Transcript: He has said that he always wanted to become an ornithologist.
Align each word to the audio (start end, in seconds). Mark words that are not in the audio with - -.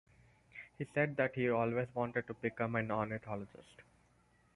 He 0.79 0.83
has 0.85 0.91
said 0.95 1.15
that 1.17 1.35
he 1.35 1.47
always 1.47 1.87
wanted 1.93 2.25
to 2.25 2.33
become 2.33 2.75
an 2.75 2.89
ornithologist. 2.89 3.83